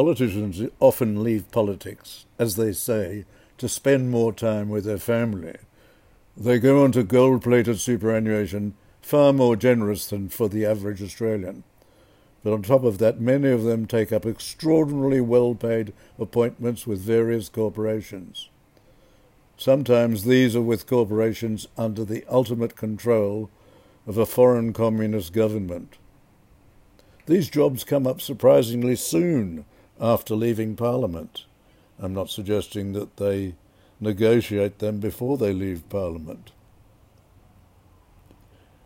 Politicians 0.00 0.62
often 0.80 1.22
leave 1.22 1.50
politics, 1.50 2.24
as 2.38 2.56
they 2.56 2.72
say, 2.72 3.26
to 3.58 3.68
spend 3.68 4.10
more 4.10 4.32
time 4.32 4.70
with 4.70 4.84
their 4.84 4.96
family. 4.96 5.58
They 6.34 6.58
go 6.58 6.84
on 6.84 6.92
to 6.92 7.02
gold 7.02 7.42
plated 7.42 7.78
superannuation 7.78 8.72
far 9.02 9.34
more 9.34 9.56
generous 9.56 10.06
than 10.06 10.30
for 10.30 10.48
the 10.48 10.64
average 10.64 11.02
Australian. 11.02 11.64
But 12.42 12.54
on 12.54 12.62
top 12.62 12.82
of 12.82 12.96
that, 12.96 13.20
many 13.20 13.50
of 13.50 13.64
them 13.64 13.84
take 13.84 14.10
up 14.10 14.24
extraordinarily 14.24 15.20
well 15.20 15.54
paid 15.54 15.92
appointments 16.18 16.86
with 16.86 17.00
various 17.00 17.50
corporations. 17.50 18.48
Sometimes 19.58 20.24
these 20.24 20.56
are 20.56 20.62
with 20.62 20.86
corporations 20.86 21.68
under 21.76 22.06
the 22.06 22.24
ultimate 22.26 22.74
control 22.74 23.50
of 24.06 24.16
a 24.16 24.24
foreign 24.24 24.72
communist 24.72 25.34
government. 25.34 25.98
These 27.26 27.50
jobs 27.50 27.84
come 27.84 28.06
up 28.06 28.22
surprisingly 28.22 28.96
soon 28.96 29.66
after 30.00 30.34
leaving 30.34 30.76
Parliament. 30.76 31.44
I'm 31.98 32.14
not 32.14 32.30
suggesting 32.30 32.94
that 32.94 33.18
they 33.18 33.54
negotiate 34.00 34.78
them 34.78 34.98
before 34.98 35.36
they 35.36 35.52
leave 35.52 35.88
Parliament. 35.88 36.52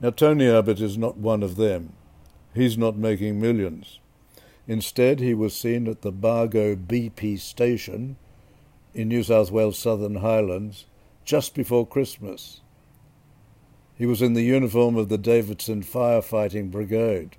Now, 0.00 0.10
Tony 0.10 0.48
Abbott 0.48 0.80
is 0.80 0.98
not 0.98 1.16
one 1.16 1.42
of 1.42 1.56
them. 1.56 1.92
He's 2.52 2.76
not 2.76 2.96
making 2.96 3.40
millions. 3.40 4.00
Instead, 4.66 5.20
he 5.20 5.32
was 5.32 5.56
seen 5.56 5.86
at 5.86 6.02
the 6.02 6.12
Bargo 6.12 6.74
BP 6.74 7.38
station 7.38 8.16
in 8.92 9.08
New 9.08 9.22
South 9.22 9.50
Wales 9.50 9.78
Southern 9.78 10.16
Highlands 10.16 10.86
just 11.24 11.54
before 11.54 11.86
Christmas. 11.86 12.60
He 13.96 14.06
was 14.06 14.20
in 14.20 14.34
the 14.34 14.42
uniform 14.42 14.96
of 14.96 15.08
the 15.08 15.18
Davidson 15.18 15.82
Firefighting 15.82 16.70
Brigade. 16.70 17.36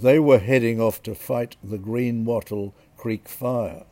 They 0.00 0.20
were 0.20 0.38
heading 0.38 0.80
off 0.80 1.02
to 1.04 1.14
fight 1.14 1.56
the 1.62 1.78
Green 1.78 2.24
Wattle 2.24 2.72
Creek 2.96 3.28
fire. 3.28 3.84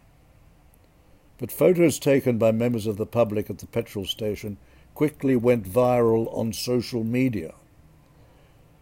But 1.38 1.51
photos 1.51 1.98
taken 1.98 2.38
by 2.38 2.52
members 2.52 2.87
of 2.87 2.96
the 2.96 3.07
public 3.07 3.51
at 3.51 3.59
the 3.59 3.66
petrol 3.66 4.04
station 4.04 4.57
quickly 4.95 5.35
went 5.35 5.65
viral 5.71 6.32
on 6.32 6.52
social 6.52 7.02
media. 7.02 7.54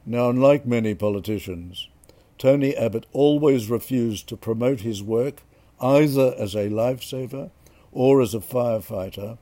Now, 0.05 0.29
unlike 0.29 0.67
many 0.67 0.95
politicians, 0.95 1.89
Tony 2.37 2.77
Abbott 2.77 3.07
always 3.13 3.71
refused 3.71 4.29
to 4.29 4.37
promote 4.37 4.81
his 4.81 5.03
work 5.03 5.43
either 5.81 6.35
as 6.39 6.55
a 6.55 6.69
lifesaver 6.69 7.51
or 7.91 8.21
as 8.21 8.35
a 8.35 8.39
firefighter 8.39 9.39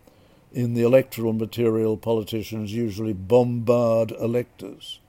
in 0.53 0.75
the 0.75 0.83
electoral 0.83 1.33
material 1.33 1.97
politicians 1.97 2.73
usually 2.73 3.13
bombard 3.13 4.13
electors. 4.13 5.01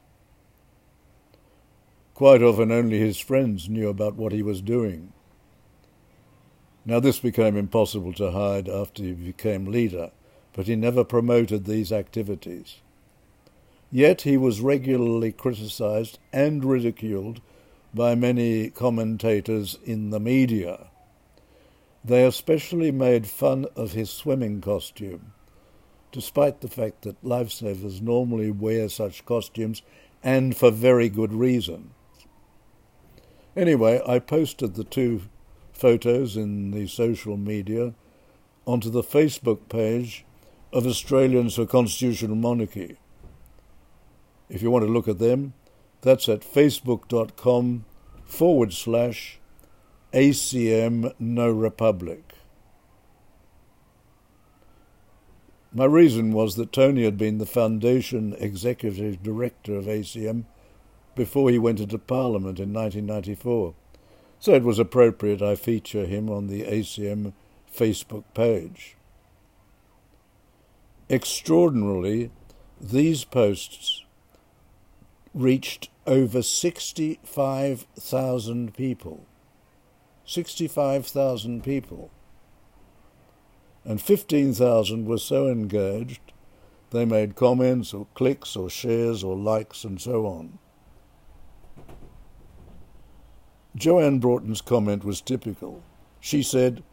Quite 2.13 2.43
often, 2.43 2.71
only 2.71 2.99
his 2.99 3.17
friends 3.17 3.67
knew 3.67 3.89
about 3.89 4.15
what 4.15 4.31
he 4.31 4.43
was 4.43 4.61
doing. 4.61 5.13
Now, 6.85 6.99
this 6.99 7.19
became 7.19 7.57
impossible 7.57 8.13
to 8.13 8.31
hide 8.31 8.69
after 8.69 9.01
he 9.01 9.13
became 9.13 9.65
leader, 9.65 10.11
but 10.53 10.67
he 10.67 10.75
never 10.75 11.03
promoted 11.03 11.65
these 11.65 11.91
activities. 11.91 12.81
Yet 13.91 14.21
he 14.21 14.37
was 14.37 14.61
regularly 14.61 15.31
criticized 15.31 16.19
and 16.31 16.63
ridiculed 16.63 17.41
by 17.95 18.13
many 18.13 18.69
commentators 18.69 19.79
in 19.83 20.11
the 20.11 20.19
media. 20.19 20.87
They 22.05 22.25
especially 22.25 22.91
made 22.91 23.25
fun 23.25 23.65
of 23.75 23.93
his 23.93 24.11
swimming 24.11 24.61
costume, 24.61 25.33
despite 26.11 26.61
the 26.61 26.67
fact 26.67 27.03
that 27.03 27.23
lifesavers 27.23 28.01
normally 28.01 28.51
wear 28.51 28.87
such 28.89 29.25
costumes 29.25 29.81
and 30.23 30.55
for 30.55 30.69
very 30.69 31.09
good 31.09 31.33
reason. 31.33 31.91
Anyway, 33.55 34.01
I 34.07 34.19
posted 34.19 34.73
the 34.73 34.83
two 34.83 35.21
photos 35.71 36.35
in 36.35 36.71
the 36.71 36.87
social 36.87 37.37
media 37.37 37.93
onto 38.65 38.89
the 38.89 39.03
Facebook 39.03 39.69
page 39.69 40.25
of 40.71 40.87
Australians 40.87 41.55
for 41.55 41.65
Constitutional 41.65 42.35
Monarchy. 42.35 42.97
If 44.49 44.61
you 44.61 44.71
want 44.71 44.85
to 44.85 44.91
look 44.91 45.07
at 45.07 45.19
them, 45.19 45.53
that's 46.01 46.27
at 46.27 46.41
facebook.com 46.41 47.85
forward 48.25 48.73
slash 48.73 49.39
ACM 50.13 51.13
No 51.19 51.49
Republic. 51.49 52.33
My 55.71 55.85
reason 55.85 56.33
was 56.33 56.55
that 56.55 56.71
Tony 56.71 57.03
had 57.03 57.17
been 57.17 57.39
the 57.39 57.45
foundation 57.47 58.35
executive 58.37 59.23
director 59.23 59.75
of 59.75 59.85
ACM 59.85 60.45
before 61.15 61.49
he 61.49 61.59
went 61.59 61.79
into 61.79 61.97
Parliament 61.97 62.59
in 62.59 62.73
1994, 62.73 63.73
so 64.39 64.53
it 64.53 64.63
was 64.63 64.79
appropriate 64.79 65.41
I 65.41 65.55
feature 65.55 66.05
him 66.05 66.29
on 66.29 66.47
the 66.47 66.63
ACM 66.63 67.31
Facebook 67.73 68.25
page. 68.33 68.97
Extraordinarily, 71.09 72.31
these 72.79 73.23
posts 73.23 74.03
reached 75.33 75.89
over 76.05 76.41
65,000 76.41 78.73
people. 78.73 79.25
65,000 80.25 81.63
people. 81.63 82.11
And 83.85 84.01
15,000 84.01 85.05
were 85.05 85.17
so 85.17 85.47
engaged 85.47 86.33
they 86.93 87.05
made 87.05 87.35
comments 87.35 87.93
or 87.93 88.07
clicks 88.13 88.55
or 88.55 88.69
shares 88.69 89.23
or 89.23 89.35
likes 89.35 89.83
and 89.83 89.99
so 89.99 90.27
on. 90.27 90.59
Joanne 93.75 94.19
Broughton's 94.19 94.61
comment 94.61 95.03
was 95.03 95.19
typical. 95.19 95.81
She 96.19 96.43
said, 96.43 96.83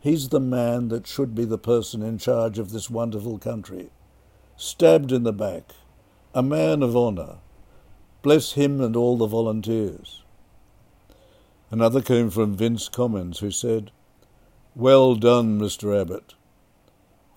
He's 0.00 0.28
the 0.28 0.40
man 0.40 0.88
that 0.88 1.06
should 1.06 1.34
be 1.34 1.44
the 1.44 1.56
person 1.58 2.02
in 2.02 2.18
charge 2.18 2.58
of 2.58 2.72
this 2.72 2.90
wonderful 2.90 3.38
country. 3.38 3.90
Stabbed 4.56 5.12
in 5.12 5.22
the 5.22 5.32
back, 5.32 5.72
a 6.34 6.42
man 6.42 6.82
of 6.82 6.96
honour, 6.96 7.38
Bless 8.22 8.52
him 8.52 8.80
and 8.80 8.96
all 8.96 9.16
the 9.16 9.26
volunteers. 9.26 10.22
Another 11.70 12.00
came 12.00 12.28
from 12.28 12.56
Vince 12.56 12.88
Commons, 12.88 13.38
who 13.38 13.50
said, 13.50 13.90
Well 14.74 15.14
done, 15.14 15.60
Mr. 15.60 15.98
Abbott. 15.98 16.34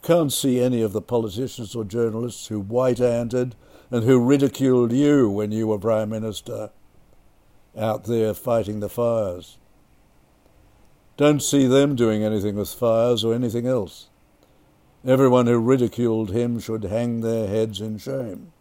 Can't 0.01 0.33
see 0.33 0.59
any 0.59 0.81
of 0.81 0.93
the 0.93 1.01
politicians 1.01 1.75
or 1.75 1.83
journalists 1.83 2.47
who 2.47 2.59
white 2.59 2.97
handed 2.97 3.55
and 3.91 4.03
who 4.03 4.19
ridiculed 4.19 4.91
you 4.91 5.29
when 5.29 5.51
you 5.51 5.67
were 5.67 5.77
Prime 5.77 6.09
Minister 6.09 6.71
out 7.77 8.05
there 8.05 8.33
fighting 8.33 8.79
the 8.79 8.89
fires. 8.89 9.57
Don't 11.15 11.41
see 11.41 11.65
them 11.67 11.95
doing 11.95 12.23
anything 12.23 12.55
with 12.55 12.69
fires 12.69 13.23
or 13.23 13.33
anything 13.33 13.67
else. 13.67 14.09
Everyone 15.05 15.47
who 15.47 15.57
ridiculed 15.57 16.31
him 16.31 16.59
should 16.59 16.83
hang 16.83 17.21
their 17.21 17.47
heads 17.47 17.81
in 17.81 17.97
shame. 17.97 18.51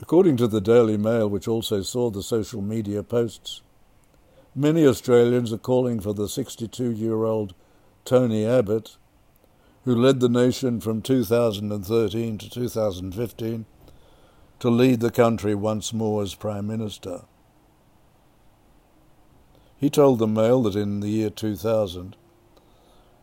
According 0.00 0.36
to 0.38 0.46
the 0.46 0.60
Daily 0.60 0.96
Mail, 0.96 1.28
which 1.28 1.48
also 1.48 1.82
saw 1.82 2.10
the 2.10 2.22
social 2.22 2.62
media 2.62 3.02
posts, 3.02 3.62
many 4.54 4.86
Australians 4.86 5.52
are 5.52 5.58
calling 5.58 6.00
for 6.00 6.14
the 6.14 6.28
62 6.28 6.90
year 6.92 7.24
old 7.24 7.54
Tony 8.04 8.46
Abbott, 8.46 8.96
who 9.84 9.94
led 9.94 10.20
the 10.20 10.28
nation 10.28 10.80
from 10.80 11.02
2013 11.02 12.38
to 12.38 12.50
2015, 12.50 13.66
to 14.60 14.70
lead 14.70 15.00
the 15.00 15.10
country 15.10 15.54
once 15.54 15.92
more 15.92 16.22
as 16.22 16.34
Prime 16.34 16.66
Minister. 16.66 17.22
He 19.76 19.88
told 19.88 20.18
the 20.18 20.26
Mail 20.26 20.62
that 20.62 20.74
in 20.74 21.00
the 21.00 21.08
year 21.08 21.30
2000, 21.30 22.16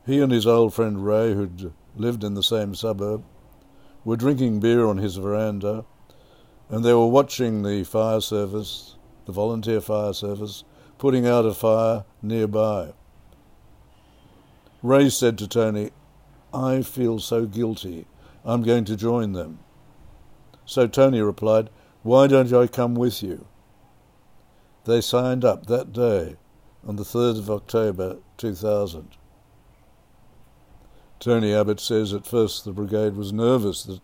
he 0.05 0.21
and 0.21 0.31
his 0.31 0.47
old 0.47 0.73
friend 0.73 1.05
Ray, 1.05 1.33
who'd 1.33 1.73
lived 1.95 2.23
in 2.23 2.35
the 2.35 2.43
same 2.43 2.75
suburb, 2.75 3.23
were 4.03 4.15
drinking 4.15 4.59
beer 4.59 4.85
on 4.85 4.97
his 4.97 5.15
veranda 5.17 5.83
and 6.69 6.83
they 6.83 6.93
were 6.93 7.07
watching 7.07 7.63
the 7.63 7.83
fire 7.83 8.21
service, 8.21 8.95
the 9.25 9.31
volunteer 9.31 9.81
fire 9.81 10.13
service, 10.13 10.63
putting 10.97 11.27
out 11.27 11.45
a 11.45 11.53
fire 11.53 12.05
nearby. 12.21 12.93
Ray 14.81 15.09
said 15.09 15.37
to 15.39 15.47
Tony, 15.47 15.91
I 16.53 16.81
feel 16.81 17.19
so 17.19 17.45
guilty. 17.45 18.07
I'm 18.43 18.63
going 18.63 18.85
to 18.85 18.95
join 18.95 19.33
them. 19.33 19.59
So 20.65 20.87
Tony 20.87 21.21
replied, 21.21 21.69
Why 22.03 22.27
don't 22.27 22.51
I 22.53 22.67
come 22.67 22.95
with 22.95 23.21
you? 23.21 23.47
They 24.85 25.01
signed 25.01 25.43
up 25.43 25.65
that 25.65 25.93
day, 25.93 26.35
on 26.85 26.95
the 26.95 27.03
3rd 27.03 27.39
of 27.39 27.49
October 27.49 28.17
2000. 28.37 29.09
Tony 31.19 31.53
Abbott 31.53 31.79
says 31.79 32.13
at 32.13 32.27
first 32.27 32.65
the 32.65 32.71
brigade 32.71 33.15
was 33.15 33.33
nervous 33.33 33.83
that 33.83 34.01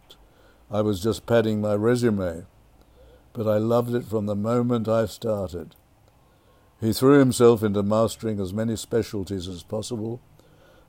I 0.72 0.82
was 0.82 1.02
just 1.02 1.26
padding 1.26 1.62
my 1.62 1.76
resume 1.76 2.46
but 3.34 3.48
I 3.48 3.58
loved 3.58 3.96
it 3.96 4.06
from 4.06 4.26
the 4.26 4.36
moment 4.36 4.88
I 4.88 5.06
started. 5.06 5.76
He 6.80 6.94
threw 6.94 7.20
himself 7.20 7.64
into 7.64 7.84
mastering 7.84 8.40
as 8.40 8.54
many 8.54 8.76
specialties 8.76 9.48
as 9.48 9.64
possible 9.64 10.20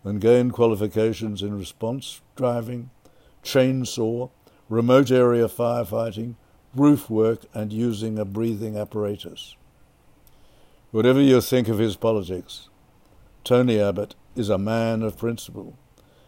and 0.04 0.20
gained 0.20 0.52
qualifications 0.52 1.42
in 1.42 1.56
response 1.56 2.20
driving, 2.34 2.90
chainsaw, 3.44 4.30
remote 4.72 5.10
area 5.10 5.46
firefighting, 5.48 6.34
roof 6.74 7.10
work, 7.10 7.44
and 7.52 7.74
using 7.74 8.18
a 8.18 8.24
breathing 8.24 8.74
apparatus. 8.74 9.54
Whatever 10.92 11.20
you 11.20 11.42
think 11.42 11.68
of 11.68 11.78
his 11.78 11.94
politics, 11.94 12.70
Tony 13.44 13.78
Abbott 13.78 14.14
is 14.34 14.48
a 14.48 14.56
man 14.56 15.02
of 15.02 15.18
principle. 15.18 15.76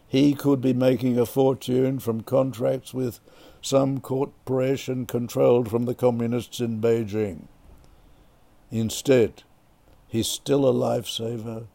He 0.07 0.35
could 0.35 0.61
be 0.61 0.73
making 0.73 1.17
a 1.17 1.25
fortune 1.25 1.97
from 1.97 2.21
contracts 2.21 2.93
with 2.93 3.19
some 3.63 3.99
corporation 3.99 5.07
controlled 5.07 5.71
from 5.71 5.85
the 5.85 5.95
communists 5.95 6.59
in 6.59 6.79
Beijing. 6.79 7.47
Instead, 8.69 9.41
he's 10.07 10.27
still 10.27 10.69
a 10.69 10.73
lifesaver 10.73 11.65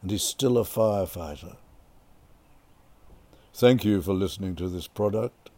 and 0.00 0.10
he's 0.12 0.22
still 0.22 0.56
a 0.56 0.62
firefighter. 0.62 1.56
Thank 3.52 3.84
you 3.84 4.00
for 4.00 4.14
listening 4.14 4.54
to 4.56 4.68
this 4.68 4.86
product, 4.86 5.50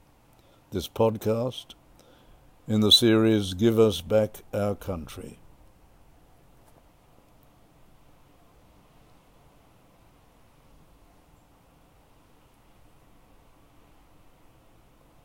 this 0.75 0.88
podcast, 0.88 1.67
in 2.67 2.81
the 2.81 2.91
series 2.91 3.55
Give 3.55 3.79
Us 3.79 4.00
Back 4.00 4.43
Our 4.53 4.75
Country. 4.75 5.38